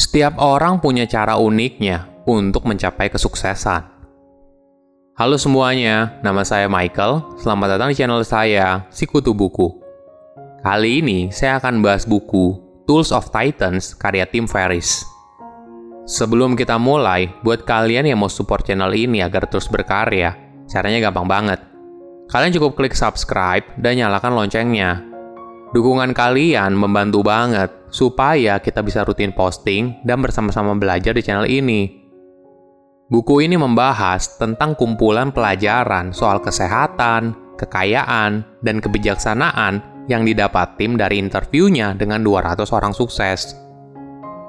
[0.00, 3.84] Setiap orang punya cara uniknya untuk mencapai kesuksesan.
[5.12, 7.36] Halo semuanya, nama saya Michael.
[7.36, 9.68] Selamat datang di channel saya, Sikutu Buku.
[10.64, 12.56] Kali ini saya akan bahas buku
[12.88, 15.04] Tools of Titans karya Tim Ferriss.
[16.08, 20.32] Sebelum kita mulai, buat kalian yang mau support channel ini agar terus berkarya,
[20.64, 21.60] caranya gampang banget.
[22.32, 25.09] Kalian cukup klik subscribe dan nyalakan loncengnya
[25.70, 31.86] Dukungan kalian membantu banget supaya kita bisa rutin posting dan bersama-sama belajar di channel ini.
[33.06, 41.22] Buku ini membahas tentang kumpulan pelajaran soal kesehatan, kekayaan, dan kebijaksanaan yang didapat tim dari
[41.22, 43.54] interviewnya dengan 200 orang sukses.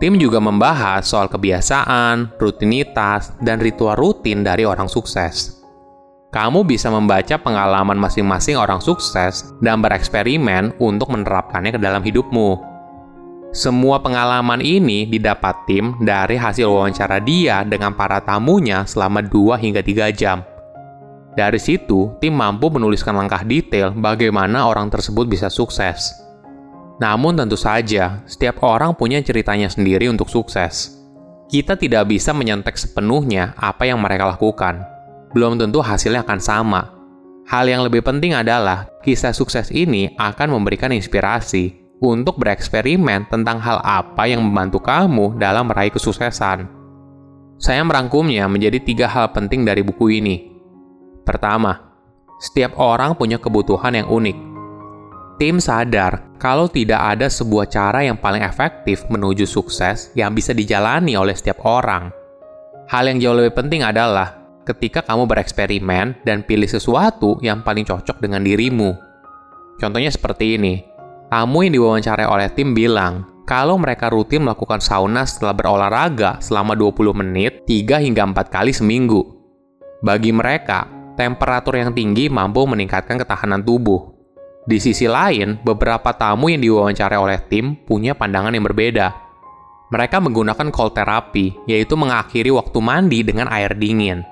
[0.00, 5.61] Tim juga membahas soal kebiasaan, rutinitas, dan ritual rutin dari orang sukses
[6.32, 12.56] kamu bisa membaca pengalaman masing-masing orang sukses dan bereksperimen untuk menerapkannya ke dalam hidupmu.
[13.52, 19.84] Semua pengalaman ini didapat tim dari hasil wawancara dia dengan para tamunya selama 2 hingga
[19.84, 20.40] 3 jam.
[21.36, 26.16] Dari situ, tim mampu menuliskan langkah detail bagaimana orang tersebut bisa sukses.
[26.96, 30.96] Namun tentu saja, setiap orang punya ceritanya sendiri untuk sukses.
[31.52, 34.91] Kita tidak bisa menyentek sepenuhnya apa yang mereka lakukan
[35.32, 36.82] belum tentu hasilnya akan sama.
[37.48, 43.78] Hal yang lebih penting adalah kisah sukses ini akan memberikan inspirasi untuk bereksperimen tentang hal
[43.82, 46.66] apa yang membantu kamu dalam meraih kesuksesan.
[47.62, 50.50] Saya merangkumnya menjadi tiga hal penting dari buku ini.
[51.22, 51.78] Pertama,
[52.42, 54.38] setiap orang punya kebutuhan yang unik.
[55.38, 61.14] Tim sadar kalau tidak ada sebuah cara yang paling efektif menuju sukses yang bisa dijalani
[61.14, 62.10] oleh setiap orang.
[62.90, 68.22] Hal yang jauh lebih penting adalah ketika kamu bereksperimen dan pilih sesuatu yang paling cocok
[68.22, 68.94] dengan dirimu.
[69.78, 70.74] Contohnya seperti ini.
[71.32, 77.10] Kamu yang diwawancarai oleh tim bilang, kalau mereka rutin melakukan sauna setelah berolahraga selama 20
[77.24, 79.20] menit 3 hingga 4 kali seminggu.
[80.04, 80.86] Bagi mereka,
[81.18, 84.12] temperatur yang tinggi mampu meningkatkan ketahanan tubuh.
[84.62, 89.10] Di sisi lain, beberapa tamu yang diwawancarai oleh tim punya pandangan yang berbeda.
[89.90, 94.22] Mereka menggunakan cold therapy, yaitu mengakhiri waktu mandi dengan air dingin.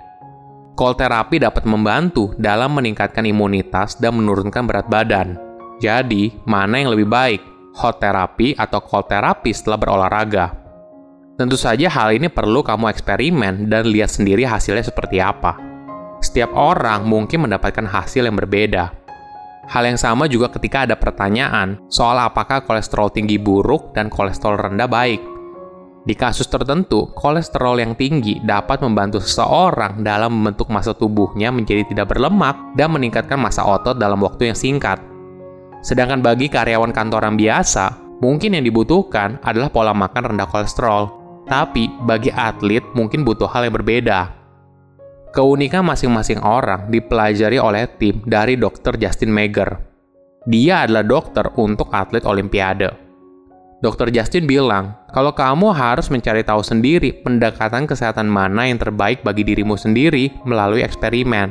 [0.79, 5.37] Cold therapy dapat membantu dalam meningkatkan imunitas dan menurunkan berat badan.
[5.81, 7.41] Jadi, mana yang lebih baik,
[7.77, 10.47] hot therapy atau cold therapy setelah berolahraga?
[11.41, 15.57] Tentu saja hal ini perlu kamu eksperimen dan lihat sendiri hasilnya seperti apa.
[16.21, 18.93] Setiap orang mungkin mendapatkan hasil yang berbeda.
[19.71, 24.91] Hal yang sama juga ketika ada pertanyaan soal apakah kolesterol tinggi buruk dan kolesterol rendah
[24.91, 25.30] baik.
[26.01, 32.17] Di kasus tertentu, kolesterol yang tinggi dapat membantu seseorang dalam membentuk massa tubuhnya menjadi tidak
[32.17, 34.97] berlemak dan meningkatkan massa otot dalam waktu yang singkat.
[35.85, 41.05] Sedangkan bagi karyawan kantoran biasa, mungkin yang dibutuhkan adalah pola makan rendah kolesterol.
[41.45, 44.33] Tapi bagi atlet mungkin butuh hal yang berbeda.
[45.37, 48.97] Keunikan masing-masing orang dipelajari oleh tim dari Dr.
[48.97, 49.77] Justin Mager.
[50.49, 53.10] Dia adalah dokter untuk atlet olimpiade.
[53.81, 54.13] Dr.
[54.13, 59.73] Justin bilang, kalau kamu harus mencari tahu sendiri pendekatan kesehatan mana yang terbaik bagi dirimu
[59.73, 61.49] sendiri melalui eksperimen.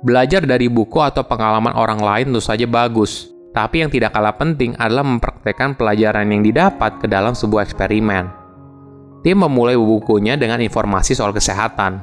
[0.00, 4.80] Belajar dari buku atau pengalaman orang lain tentu saja bagus, tapi yang tidak kalah penting
[4.80, 8.32] adalah mempraktekkan pelajaran yang didapat ke dalam sebuah eksperimen.
[9.20, 12.00] Tim memulai bukunya dengan informasi soal kesehatan.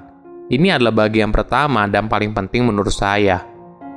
[0.54, 3.42] Ini adalah bagian pertama dan paling penting menurut saya.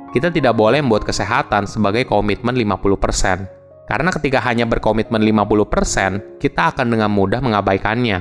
[0.09, 3.56] Kita tidak boleh membuat kesehatan sebagai komitmen 50%.
[3.87, 8.19] Karena ketika hanya berkomitmen 50%, kita akan dengan mudah mengabaikannya.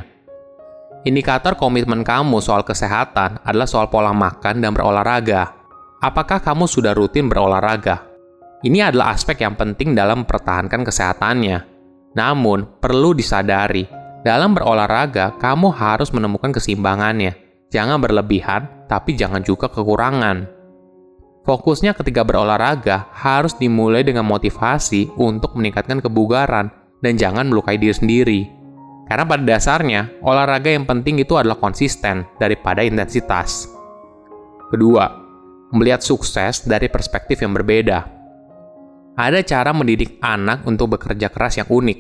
[1.07, 5.55] Indikator komitmen kamu soal kesehatan adalah soal pola makan dan berolahraga.
[6.03, 8.07] Apakah kamu sudah rutin berolahraga?
[8.63, 11.59] Ini adalah aspek yang penting dalam mempertahankan kesehatannya.
[12.15, 13.87] Namun, perlu disadari,
[14.27, 17.39] dalam berolahraga kamu harus menemukan keseimbangannya.
[17.71, 20.56] Jangan berlebihan, tapi jangan juga kekurangan.
[21.47, 28.41] Fokusnya ketika berolahraga harus dimulai dengan motivasi untuk meningkatkan kebugaran dan jangan melukai diri sendiri.
[29.07, 33.71] Karena pada dasarnya, olahraga yang penting itu adalah konsisten daripada intensitas.
[34.75, 35.07] Kedua,
[35.71, 38.03] melihat sukses dari perspektif yang berbeda.
[39.15, 41.99] Ada cara mendidik anak untuk bekerja keras yang unik.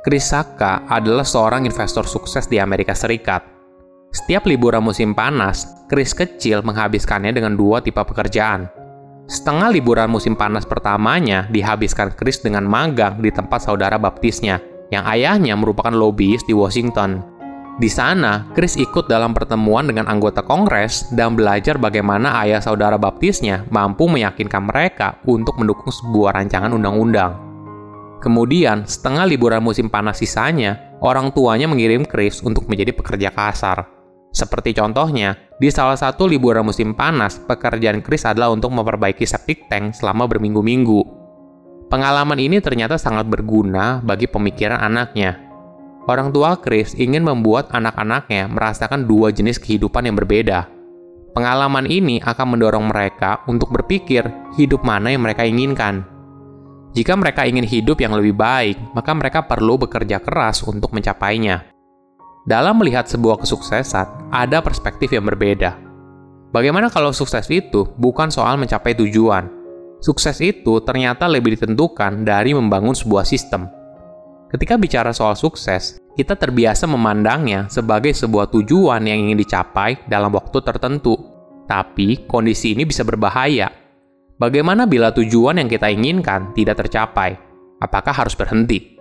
[0.00, 3.51] Chris Saka adalah seorang investor sukses di Amerika Serikat
[4.12, 8.68] setiap liburan musim panas, Chris kecil menghabiskannya dengan dua tipe pekerjaan.
[9.24, 14.60] Setengah liburan musim panas pertamanya dihabiskan Chris dengan magang di tempat saudara baptisnya,
[14.92, 17.24] yang ayahnya merupakan lobbyist di Washington.
[17.80, 23.64] Di sana, Chris ikut dalam pertemuan dengan anggota Kongres dan belajar bagaimana ayah saudara baptisnya
[23.72, 27.32] mampu meyakinkan mereka untuk mendukung sebuah rancangan undang-undang.
[28.20, 34.01] Kemudian, setengah liburan musim panas sisanya, orang tuanya mengirim Chris untuk menjadi pekerja kasar.
[34.32, 39.92] Seperti contohnya, di salah satu liburan musim panas, pekerjaan Chris adalah untuk memperbaiki septic tank
[39.92, 41.04] selama berminggu-minggu.
[41.92, 45.36] Pengalaman ini ternyata sangat berguna bagi pemikiran anaknya.
[46.08, 50.66] Orang tua Chris ingin membuat anak-anaknya merasakan dua jenis kehidupan yang berbeda.
[51.36, 54.24] Pengalaman ini akan mendorong mereka untuk berpikir
[54.56, 56.08] hidup mana yang mereka inginkan.
[56.92, 61.71] Jika mereka ingin hidup yang lebih baik, maka mereka perlu bekerja keras untuk mencapainya.
[62.42, 65.78] Dalam melihat sebuah kesuksesan, ada perspektif yang berbeda.
[66.50, 69.46] Bagaimana kalau sukses itu bukan soal mencapai tujuan?
[70.02, 73.70] Sukses itu ternyata lebih ditentukan dari membangun sebuah sistem.
[74.50, 80.58] Ketika bicara soal sukses, kita terbiasa memandangnya sebagai sebuah tujuan yang ingin dicapai dalam waktu
[80.60, 81.14] tertentu.
[81.64, 83.82] Tapi, kondisi ini bisa berbahaya
[84.42, 87.38] Bagaimana bila tujuan yang kita inginkan tidak tercapai?
[87.78, 88.98] Apakah harus berhenti?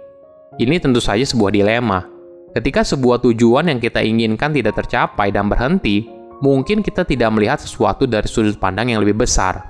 [0.61, 2.05] Ini tentu saja sebuah dilema.
[2.51, 6.07] Ketika sebuah tujuan yang kita inginkan tidak tercapai dan berhenti,
[6.43, 9.63] mungkin kita tidak melihat sesuatu dari sudut pandang yang lebih besar.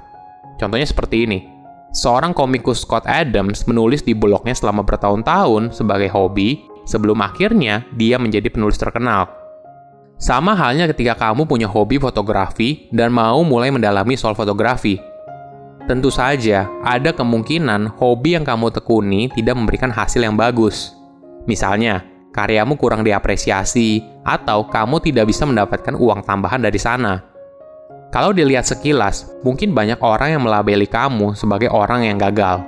[0.57, 1.39] Contohnya seperti ini.
[1.91, 8.47] Seorang komikus Scott Adams menulis di blognya selama bertahun-tahun sebagai hobi, sebelum akhirnya dia menjadi
[8.47, 9.27] penulis terkenal.
[10.15, 15.11] Sama halnya ketika kamu punya hobi fotografi dan mau mulai mendalami soal fotografi
[15.89, 20.93] Tentu saja, ada kemungkinan hobi yang kamu tekuni tidak memberikan hasil yang bagus.
[21.49, 27.23] Misalnya, karyamu kurang diapresiasi, atau kamu tidak bisa mendapatkan uang tambahan dari sana.
[28.11, 32.59] Kalau dilihat sekilas, mungkin banyak orang yang melabeli kamu sebagai orang yang gagal.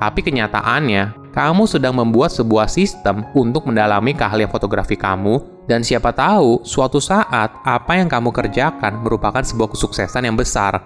[0.00, 6.64] Tapi kenyataannya, kamu sedang membuat sebuah sistem untuk mendalami keahlian fotografi kamu, dan siapa tahu
[6.64, 10.80] suatu saat apa yang kamu kerjakan merupakan sebuah kesuksesan yang besar.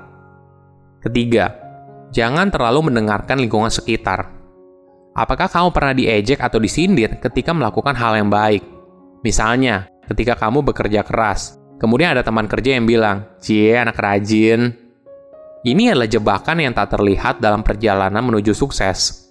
[1.00, 1.54] Ketiga,
[2.10, 4.43] jangan terlalu mendengarkan lingkungan sekitar.
[5.14, 8.66] Apakah kamu pernah diejek atau disindir ketika melakukan hal yang baik?
[9.22, 14.74] Misalnya, ketika kamu bekerja keras, kemudian ada teman kerja yang bilang, "Cie, anak rajin."
[15.62, 19.30] Ini adalah jebakan yang tak terlihat dalam perjalanan menuju sukses.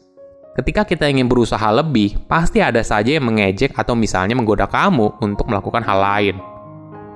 [0.56, 5.52] Ketika kita ingin berusaha lebih, pasti ada saja yang mengejek atau misalnya menggoda kamu untuk
[5.52, 6.36] melakukan hal lain.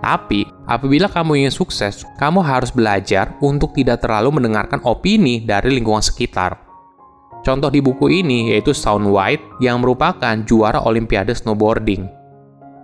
[0.03, 6.03] Tapi, apabila kamu ingin sukses, kamu harus belajar untuk tidak terlalu mendengarkan opini dari lingkungan
[6.03, 6.66] sekitar.
[7.47, 12.03] Contoh di buku ini yaitu Sound White yang merupakan juara Olimpiade snowboarding.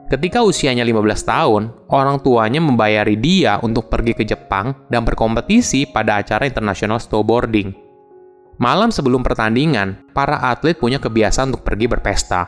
[0.07, 6.24] Ketika usianya 15 tahun, orang tuanya membayari dia untuk pergi ke Jepang dan berkompetisi pada
[6.24, 7.75] acara internasional snowboarding.
[8.56, 12.48] Malam sebelum pertandingan, para atlet punya kebiasaan untuk pergi berpesta.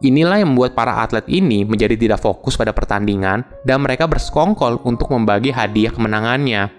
[0.00, 5.12] Inilah yang membuat para atlet ini menjadi tidak fokus pada pertandingan dan mereka bersekongkol untuk
[5.12, 6.72] membagi hadiah kemenangannya.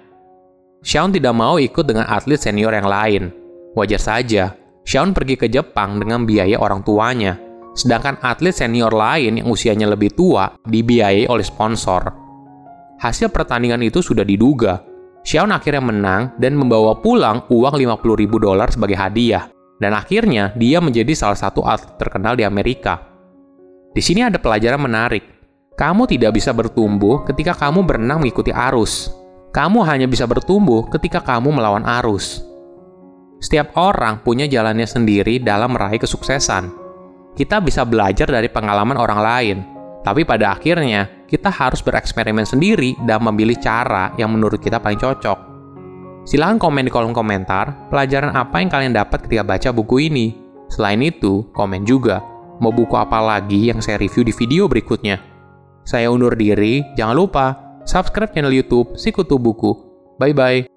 [0.82, 3.30] Shawn tidak mau ikut dengan atlet senior yang lain.
[3.78, 7.38] Wajar saja, Shawn pergi ke Jepang dengan biaya orang tuanya,
[7.78, 12.02] sedangkan atlet senior lain yang usianya lebih tua dibiayai oleh sponsor.
[13.02, 14.82] Hasil pertandingan itu sudah diduga.
[15.22, 19.50] Shawn akhirnya menang dan membawa pulang uang 50 ribu dolar sebagai hadiah.
[19.82, 23.02] Dan akhirnya dia menjadi salah satu atlet terkenal di Amerika.
[23.90, 25.26] Di sini ada pelajaran menarik.
[25.74, 29.10] Kamu tidak bisa bertumbuh ketika kamu berenang mengikuti arus.
[29.50, 32.46] Kamu hanya bisa bertumbuh ketika kamu melawan arus.
[33.42, 36.70] Setiap orang punya jalannya sendiri dalam meraih kesuksesan.
[37.34, 39.58] Kita bisa belajar dari pengalaman orang lain,
[40.06, 45.52] tapi pada akhirnya kita harus bereksperimen sendiri dan memilih cara yang menurut kita paling cocok.
[46.22, 50.38] Silahkan komen di kolom komentar pelajaran apa yang kalian dapat ketika baca buku ini.
[50.70, 52.22] Selain itu, komen juga
[52.62, 55.18] mau buku apa lagi yang saya review di video berikutnya.
[55.82, 57.46] Saya undur diri, jangan lupa
[57.90, 59.74] subscribe channel YouTube Sikutu Buku.
[60.22, 60.71] Bye bye.